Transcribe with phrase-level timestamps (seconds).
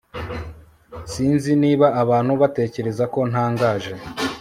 [1.11, 3.93] sinzi niba abantu batekereza ko ntangaje